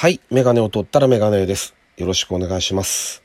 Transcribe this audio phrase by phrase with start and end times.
[0.00, 0.20] はい。
[0.30, 1.74] メガネを取ったらメガネです。
[1.96, 3.20] よろしくお願いします。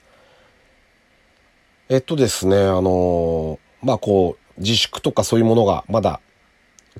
[1.88, 6.20] えっとですね、あのまあ、こう、自粛とかそういうものがまだ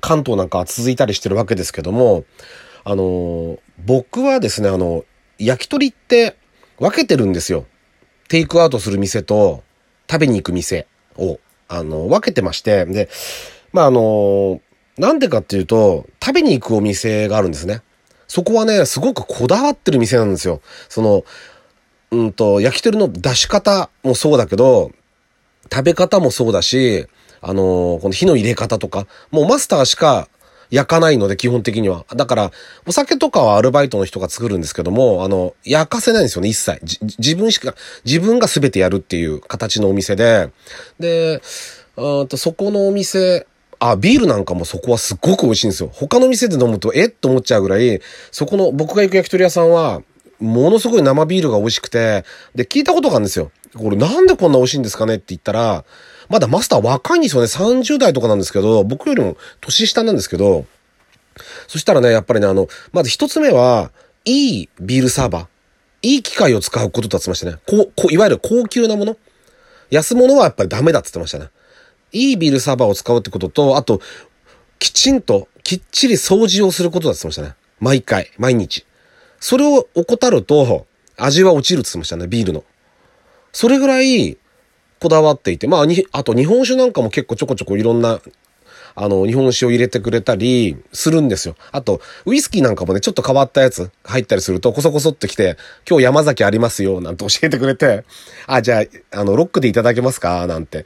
[0.00, 2.22] 関東なんかは続いたりしてるわけですけども、
[2.84, 5.04] あの僕はですね、あの、
[5.40, 6.36] 焼き鳥って
[6.78, 7.66] 分けてるんですよ。
[8.28, 9.64] テイクアウトする店と
[10.08, 10.86] 食べに行く店
[11.16, 13.08] を、あの、分けてまして、で、
[13.72, 14.60] まあ、あの
[14.98, 17.82] なんでかっていうと、食べに行くお店があるんですね。
[18.28, 20.60] そこはね、すごくこだわってる店なんですよ。
[20.88, 21.24] その、
[22.10, 24.92] うんと、焼き鳥の出し方もそうだけど、
[25.72, 27.06] 食べ方もそうだし、
[27.40, 30.28] あのーこの火の入れ方とか、もうマスターしか
[30.70, 32.04] 焼かないので、基本的には。
[32.14, 32.50] だから、
[32.86, 36.80] お酒とかはアルバイトの人が作るんですけども、あの、焼かせないんですよね、一切。
[37.18, 40.50] 自分しか、自分が全てやるっていう形のお店で、
[40.98, 41.42] で、
[41.96, 43.46] うんと、そこのお店、
[43.90, 45.90] あ、ビールなんかもそこはすっごく美味しいんですよ。
[45.92, 47.10] 他の店で飲むと、えっ？
[47.10, 50.02] と思っちゃうぐらい、そこの、僕が行く焼き鳥屋さんは、
[50.40, 52.24] ものすごい生ビールが美味しくて、
[52.54, 53.50] で、聞いたことがあるんですよ。
[53.76, 55.84] これなんでこんな美味しいんですかねって言ったら、
[56.28, 57.48] まだマスター若いんですよね。
[57.48, 60.64] 30代とかなんですけど、僕よりも年下なんですけど、
[61.66, 63.90] そしたらね、やっぱりね、あの、まず一つ目は、
[64.24, 65.46] いいビールサーバー。
[66.02, 67.58] いい機械を使うことだって言ってましたね。
[67.66, 69.16] こう、こう、いわゆる高級なもの。
[69.90, 71.48] 安物はやっぱりダメだって言ってましたね。
[72.14, 74.00] いいビールサーバーを使うってことと、あと、
[74.78, 77.56] きちんと、きっちり掃除をすることだって言ってましたね。
[77.80, 78.86] 毎回、毎日。
[79.40, 82.64] それを怠ると、味は落ちるって言ってましたね、ビールの。
[83.52, 84.38] それぐらい、
[85.00, 88.20] こだわっていて、まあ、に、あと日本酒なんかも結構ちょこちょこいろんな、
[88.96, 91.56] あの、日本酒を入れてくれたりするんですよ。
[91.72, 95.56] あと、ウイスキーなんかもね、ちょっと変わったやつ入ったりすると、こそこそってきて、
[95.88, 98.04] 今日山崎ありますよ、なんて教えてくれて、
[98.46, 100.84] あ、じゃあ、あの、ロックでいただけますかなんて。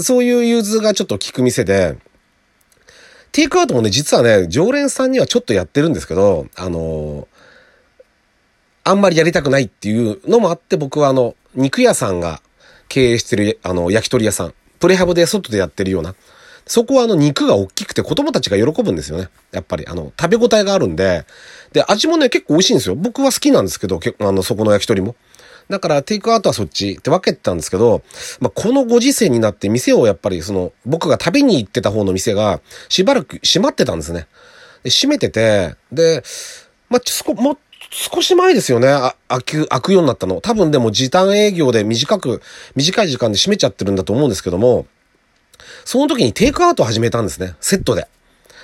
[0.00, 1.96] そういう融通がちょっと効く店で、
[3.32, 7.26] テイクアウトもね、実はね、常連さんにはちょっとやってるんですけど、あの
[8.84, 12.42] あんまりやりたくないっていうのもあって、僕はあの、肉屋さんが
[12.88, 16.14] 経営してる、あの、焼き鳥屋さん、プレハブで外でやってるような、
[16.66, 19.28] そこはあの肉が大きくて子供たちが喜ぶんですよね。
[19.52, 21.24] やっぱりあの、食べ応えがあるんで、
[21.72, 22.94] で、味もね、結構美味しいんですよ。
[22.94, 25.16] 僕は好きなんですけど、あの、そこの焼き鳥も。
[25.68, 28.02] だから、テイクアウトはそっちって分けてたんですけど、
[28.40, 34.26] まあ、このご時世になって店をやっぱりその、僕が食べに行ってた方の店が、しばらく閉まってたんですね。
[34.82, 36.22] で閉めてて、で、
[36.90, 37.58] まあ、少、も、
[37.90, 38.88] 少し前ですよね。
[38.88, 40.40] あ、開く、開くようになったの。
[40.40, 42.42] 多分でも時短営業で短く、
[42.74, 44.86] 短い時間で閉めちゃってるんだと思うんですけども、
[45.84, 47.54] その時にテイクアウト始めたんですね。
[47.60, 48.08] セットで。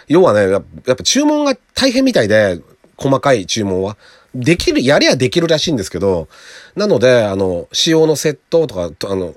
[0.09, 2.60] 要はね、やっぱ注文が大変みたいで、
[2.97, 3.97] 細かい注文は。
[4.34, 6.28] できる、やりゃできるらしいんですけど、
[6.76, 9.34] なので、あの、塩のセットとか、あの、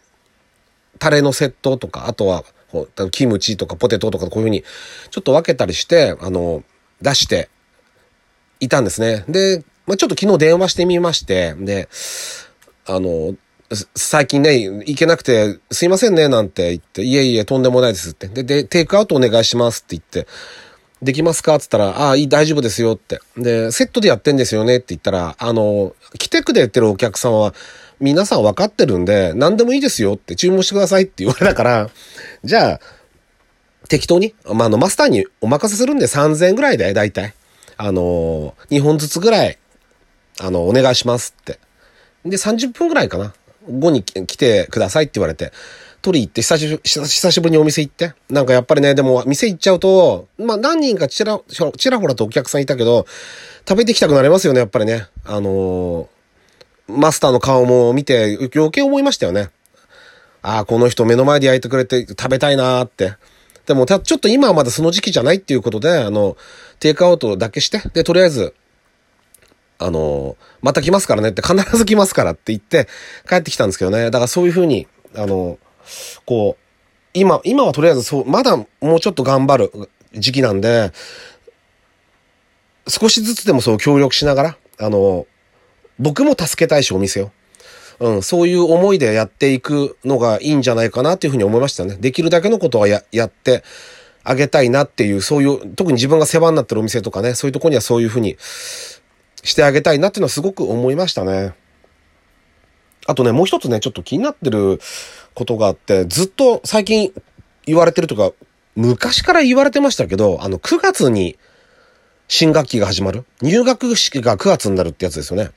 [1.00, 2.44] タレのセットとか、あとは、
[3.12, 4.64] キムチとかポテトとかこういうふうに、
[5.10, 6.64] ちょっと分けたりして、あの、
[7.02, 7.50] 出して
[8.60, 9.26] いたんですね。
[9.28, 11.90] で、まあ、ちょっと昨日電話してみまして、で、
[12.86, 13.36] あの、
[13.96, 18.28] 最近ね、行けなくて、すいませんね、なんて言って、いえいえ、とんでもないですって。
[18.28, 20.28] で、で、テイクアウトお願いしますって言って、
[21.04, 21.56] できますか？
[21.56, 23.20] って言ったら、ああ、いい、大丈夫ですよって。
[23.38, 24.78] で、セットでやってんですよね？
[24.78, 27.54] って言ったら、あの、来てくれてるお客様は、
[28.00, 31.90] 皆さん分かってるんで、何でもいいですよって注文してくださいって言われたから、
[32.44, 32.80] じゃあ、
[33.90, 37.34] 適当に、まあ、あの、マスターにお任せするんで3000円ぐらいで、だいたい。
[37.78, 39.58] あの、2本ずつぐらい、
[40.40, 41.60] あの、お願いしますって。
[42.26, 43.34] で、30分ぐらいかな。
[43.68, 45.52] 後に来てくださいって言われて、
[46.04, 48.14] 取り行って久しぶり、久しぶりにお店行って。
[48.30, 51.40] なんかやっぱりね、でも店行っちゃうと、まあ何人かちら、
[51.78, 53.08] ちらほらとお客さんいたけど、
[53.68, 55.08] 食べてきたくなりますよね、やっぱりね。
[55.26, 56.08] あのー
[56.88, 59.50] マスターの顔も見て余計思いましたよね。
[60.42, 63.16] ああ、この人目の前で焼いてくれて食べたいなーって。
[63.66, 66.36] でもた、ちょっと今はまだその時期じゃないっていうことで、あの、
[66.80, 68.54] テイクアウトだけして、で、とりあえず、
[69.80, 72.90] あの、また来ますからねって、必ず来ますからって言って
[73.30, 74.06] 帰ってきたんですけどね。
[74.06, 75.58] だからそういうふうに、あの、
[76.26, 76.64] こう、
[77.14, 80.92] 今、今はとりあえずそう、まだもうちょっと頑張る時期なんで、
[82.88, 85.26] 少しずつでもそう協力しながら、あの、
[86.00, 87.32] 僕も助けたいし、お店を。
[88.00, 91.96] うん、そういう思いでやっていくのがいいんじゃないかなっていうふうに思いましたね。
[92.00, 93.64] できるだけのことはや、やって
[94.24, 101.54] あげたいなっていう、そういう、特に自分が世話になってるお店とかね、そういうとこにはそういうふうにしてあげたいなっていうのはすごく思いましたね。
[103.06, 104.80] あとね、もう一つね、ちょっと気になってる
[105.34, 107.14] ことがあって、ずっと最近
[107.66, 108.32] 言われてるとか、
[108.76, 111.38] 昔から言われてましたけど、あの、9月に
[112.28, 113.26] 新学期が始まる？
[113.42, 115.52] 入学式が9月になるってやつですよね。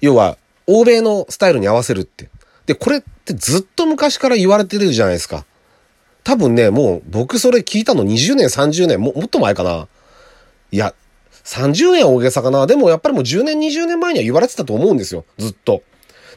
[0.00, 0.36] 要は、
[0.66, 2.28] 欧米のスタイルに合わせるって。
[2.66, 5.44] で、これってずっと昔から言われてるじゃないですか。
[6.22, 9.88] 多分ね、もう僕それ聞いたの20年、30年、ももっと前かな。
[10.70, 10.94] いや、
[11.44, 12.66] 30年大げさかな。
[12.66, 15.24] でもやっぱりもう10年、20年前には言われてたと思うんですよ。
[15.38, 15.82] ずっと。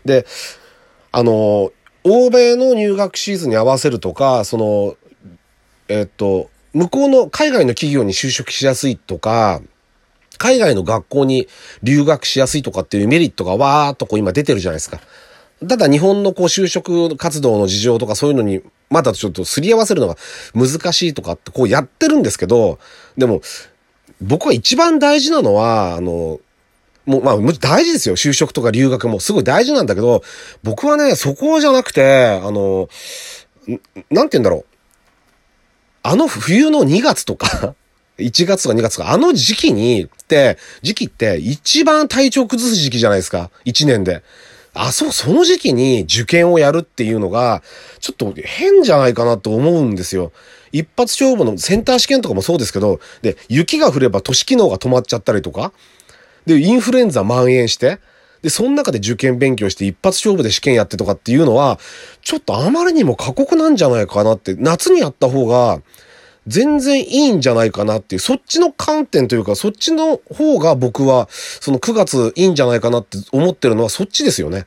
[0.06, 0.26] で、
[1.12, 1.72] あの、
[2.04, 4.96] 欧米の入学シーズンに合わせるとか、その、
[5.88, 9.62] えっと、向こうの海外の企業に就職しやすいとか、
[10.38, 11.48] 海外の学校に
[11.84, 15.00] 留学しやすいとかっていうメリットがわーっとこう今出てるじゃないですか。
[15.66, 20.18] ただ日本のこう就職活動の事情とかそういうのにまだちょっとすり合わせるのが
[20.54, 22.80] 難しいとかってこうやってるんですけど、
[23.18, 23.42] でも
[24.22, 26.40] 僕は一番大事なのは、あの、
[27.06, 28.16] もう、まあ、大事ですよ。
[28.16, 30.24] 就職とか留学もすごい大事なんだけど、
[30.64, 32.88] 僕はね、そこじゃなくて、あの、
[34.10, 34.66] なんて言うんだろう。
[36.06, 37.76] あの冬の2月とか
[38.20, 43.50] 1月とか2月とか、あの時期にって、時期って一番体調崩す時期じゃないですか。
[43.66, 44.22] 1年で。
[44.74, 47.64] あ、そう、その時期に受験をやるっていうのが、
[48.00, 50.32] ちょっと変じゃないかなと思うんですよ。
[50.72, 55.72] 一発勝負のセンター試験とかもそうですけど、で、雪が降れば都市機能が止まっちゃったりとか、
[56.46, 58.00] で、インフルエンザ蔓延して、
[58.42, 61.80] で、その中で受験勉強して一発勝負で試験やってとかっていうのは、
[62.22, 65.82] ちょっとあまりにも過酷なんじゃないかなって、夏にやった方が、
[66.46, 74.66] 全然いいんじゃないかなっていう、そっちの観点というか、そっちの方が僕は、その9月いいんじゃないかなって思ってるのはそっちですよね。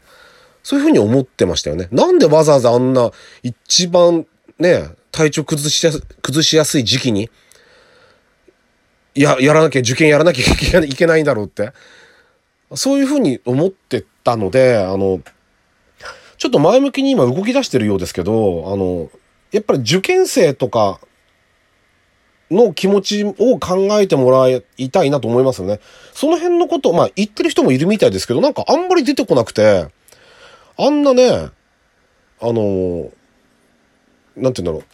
[0.63, 1.89] そういうふうに思ってましたよね。
[1.93, 3.11] なんでわざわざあんな、
[3.43, 4.27] 一番
[4.59, 7.31] ね、体調崩しやす、崩しやすい時期に、
[9.21, 10.45] や、やらなきゃ、受験やらなきゃ
[10.85, 11.73] いけないんだろうって。
[12.75, 15.21] そういうふうに思ってたので、あの、
[16.37, 19.11] ちょっと前向きに今動き出してるようですけど、あの、
[19.53, 21.01] やっぱり受験生とか
[22.51, 25.81] の気持ちを考えてもらいたいなと思いますよね。
[26.13, 29.89] その辺のこと、まあ言ってる人もいるみたいですけど、なんかあんまり出てこなくて、
[30.79, 31.51] あんなね、
[32.41, 33.11] あの、
[34.37, 34.85] なんて言うんだろう。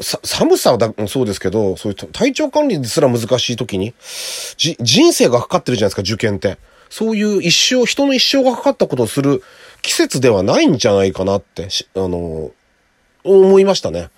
[0.00, 3.94] さ、寒さだそうですけど、そういう体調管理ですら難しい時に、
[4.56, 6.58] じ、人生がかかってるじゃないですか、受験って。
[6.90, 9.42] そういう一生、人の一生がかかったことをする
[9.82, 12.50] 季節ではないんじゃないかなって、あの、
[13.24, 14.10] 思いましたね。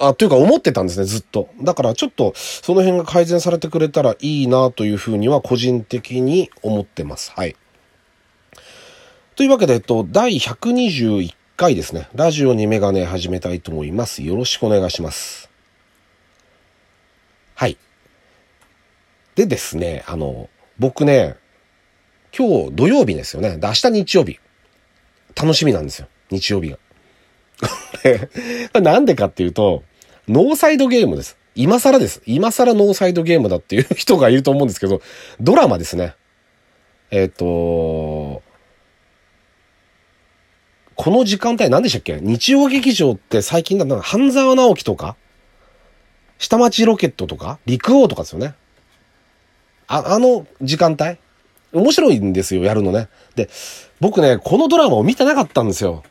[0.00, 1.48] あ、というか思ってたんですね、ずっと。
[1.62, 7.32] だからちょっとその辺が改善されてくれたらいいなというふうには個人的に思ってます。
[7.36, 7.56] はい。
[9.36, 12.08] というわけで、えっと、第121回ですね。
[12.14, 14.22] ラジオにメガネ始めたいと思います。
[14.22, 15.48] よろしくお願いします。
[17.54, 17.78] はい。
[19.36, 21.36] でですね、あの、僕ね、
[22.36, 23.58] 今日土曜日ですよね。
[23.62, 24.38] 明日日曜日。
[25.34, 26.08] 楽しみなんですよ。
[26.30, 26.78] 日曜日が。
[28.80, 29.82] なんでかっていうと、
[30.28, 31.38] ノーサイドゲームです。
[31.54, 32.20] 今更です。
[32.26, 35.00] 今更ノーサイドゲームだっていう人がいると思うんですけど、
[35.40, 36.14] ドラマですね。
[37.10, 38.42] えっ、ー、と、
[40.96, 42.18] この時間帯何でしたっけ？
[42.20, 45.14] 日曜劇場って最近だなんか半沢直樹とか、
[46.38, 48.54] 下町ロケットとか、陸王とかですよね？
[49.86, 51.18] あ、あの時間帯？
[51.72, 53.08] 面白いんですよ、やるのね。
[53.34, 53.50] で、
[54.00, 56.02] 僕ね、このドラマを見てなかったんですよ。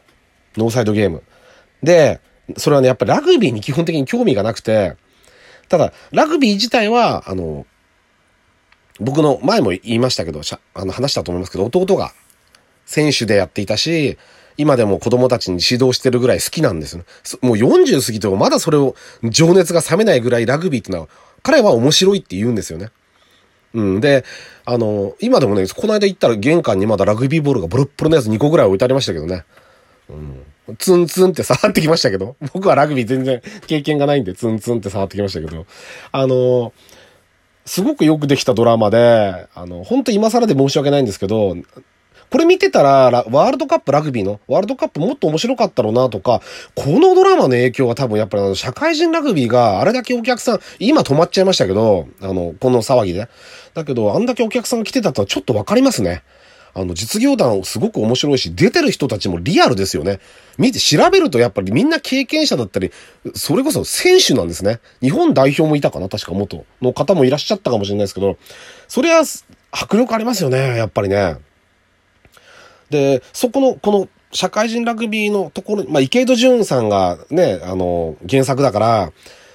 [0.57, 1.23] ノーサイドゲーム。
[1.81, 2.21] で、
[2.57, 4.95] それはね、やっぱりラグビーに基本的に興味がなくて、
[5.67, 7.65] ただ、ラグビー自体は、あの、
[8.99, 10.41] 僕の前も言いましたけど、
[10.75, 12.11] あの話したと思いますけど、弟が
[12.85, 14.19] 選手でやっていたし、
[14.57, 17.05] 今でも子供たちに指導してるぐらい好きなんですよ、ね。
[17.41, 21.07] もう40過ぎてもまだそれを情熱が冷めないぐらいラグビーってのは、
[21.43, 22.89] 彼は面白いって言うんですよね。
[23.73, 24.01] うん。
[24.01, 24.23] で、
[24.65, 29.43] あの、今でもね、この間行ったら玄関にまだラグビーボールがボロッボロのやつ2個ぐらい置いてありましたけどね。
[30.09, 30.43] うん。
[30.79, 35.65] ツンツンって触ってきましたけど、 僕はラグビー全然経験がないんでツンツンって触ってきましたけど、
[36.11, 36.73] あの、
[37.65, 41.55] すごくよくできたドラマで、あの、本当今更で申し訳ないんですけど、
[42.29, 46.41] これ見てたら、ワールドカップラグビーの、ワールドカップもっと面白かったろうなとか、
[46.75, 53.27] このドラマの影響は多分やっぱりあの、社会人ラグビーがあれだけお客さん、今止まっちゃいましたけど、あの、この騒ぎで。
[53.73, 56.23] だけど、あんだけお客さんが来てたとはちょっとわかりますね。
[56.77, 60.19] あの、実業団すごく面白いし、出てる人たちもリアルですよね。
[60.57, 62.91] 見て、調べるとやっぱりみんな経験者だったり、
[63.33, 64.81] それこそ選手なんですね。
[65.01, 68.37] 日本代表もいたかな確か元の方もいらっしゃったかもしれないですけど、
[68.89, 69.23] それは
[69.71, 71.37] 迫力ありますよね、やっぱりね。
[72.89, 79.13] で、そこの、この、社会人ラグビーのところ、まあ、池井戸潤さんがね、あの、原作だから、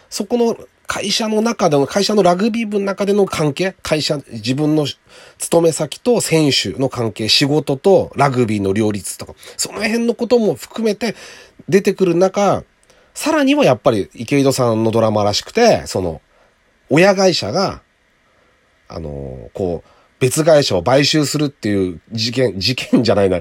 [0.09, 0.57] そこの
[0.87, 4.87] 会社の中での、会社のラグビー部の中での関係、会社、自分の
[5.39, 11.15] 勤め先と選手の関係、仕事とラグビーの両立とか、その辺のことも含めて
[11.69, 12.65] 出てくる中、
[13.15, 16.23] さらにはやっぱり池井戸さんのドラマらしくて、その、
[16.89, 17.83] 親会社が、
[18.89, 23.41] あの、こう、別会社を買収するっていう事件、事件じゃないな、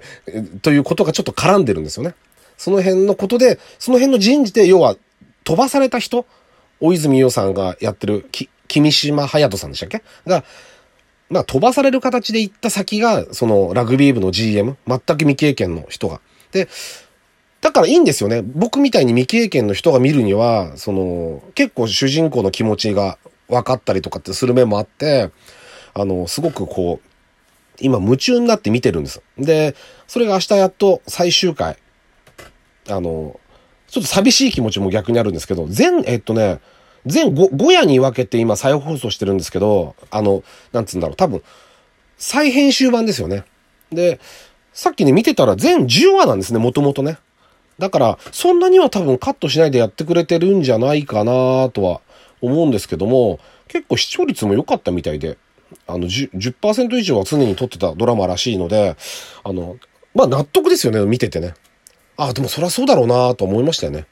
[0.61, 2.15] ということがちょっと絡んでるんですよね。
[2.57, 4.95] その辺のことで、その辺の人事で、要は、
[5.43, 6.25] 飛ばされた人、
[6.79, 10.01] 大泉洋さんがやってる、き君島隼人さんでしたっけ？
[10.25, 10.43] が、
[11.29, 16.21] まあ飛ばされる形で行った先が、そのラグビー部の GM、全く未経験の人が。
[16.51, 16.67] で、
[17.61, 18.41] だからいいんですよね。
[18.41, 23.17] 僕みたいに未経験の人が見るには、その、結構主人公の気持ちが
[23.47, 25.31] 分かったりとかってする面もあって、
[25.99, 27.07] あの、すごくこう、
[27.81, 29.21] 今夢中になって見てるんです。
[29.37, 29.75] で、
[30.07, 31.77] それが明日やっと最終回。
[32.87, 33.39] あの、
[33.87, 36.59] ちょっと寂しい気持ちも逆にあるんですけど、全、えっとね、
[37.05, 41.43] 全 5, 5夜に分けて今再放送してるんですけど、あの、なんつうんだろう、多分、
[42.17, 43.45] 再編集版ですよね。
[43.91, 44.19] で、
[44.73, 47.17] さっきね、見てたら全10話なんですね、もともとね。
[47.77, 52.01] だから、そんなには多分カットしないでやってくれてるんじゃないかなとは
[52.41, 55.37] 思うんですけども、結構視聴率も良かったみたいで、
[55.87, 58.95] あの10、10%以上は常に撮ってたドラマらしいので、
[59.43, 59.77] あの、
[60.13, 61.53] まあ納得ですよね、見ててね。
[62.17, 64.05] ああ、でもそりゃそうだろうなと思いましたよね。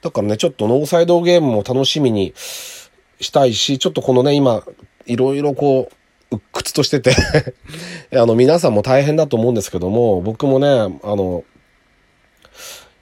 [0.00, 4.64] だからね、ちょっとノーサイドゲームも楽しみにしたいし、ちょっとこのね、今、
[5.06, 7.14] いろいろこう、鬱屈としてて
[8.16, 11.44] あの、皆さんも大変だと思うんですけども、僕もね、あの、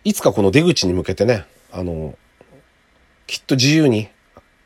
[0.05, 2.17] いつかこの出口に向けてね、あの、
[3.27, 4.09] きっと自由に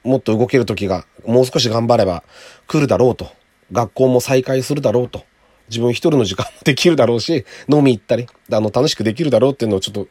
[0.05, 2.23] もっと動ける時がもう少し頑張れば
[2.67, 3.29] 来るだろうと。
[3.73, 5.25] 学校も再開するだろうと。
[5.69, 10.07] 自分一人の時間もできるだろうし、飲み行ったり、あの、楽しくできるだろうっていうのをちょっと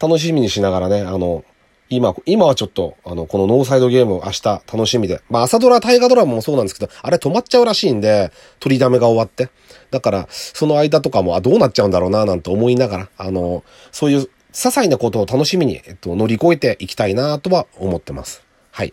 [0.00, 1.44] 楽しみにしながらね、あの、
[1.90, 5.22] 今、今はちょっと、あの、このノーサイドゲーム明日楽しみで。
[5.28, 9.50] まあ朝ドラ、大河ドラマもそうなんですけど、あれ止まっちゃうらしいんで、取りだめが終わって。
[9.90, 18.43] だから、その間とかも、あ、どうなっちゃうんだろうな、なんて思いながら、あの、そういう些細なことを楽しみに、えっと、乗り越えていきたいな、とは思ってます。
[18.74, 18.92] はい。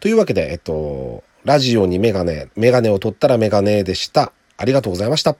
[0.00, 4.32] というわけで、えっと、ラジオにメガネ、メガネを取ったらメガネでした。
[4.56, 5.36] ありがとうございました。